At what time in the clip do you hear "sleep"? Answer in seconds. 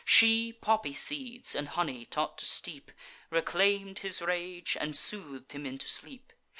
5.87-6.33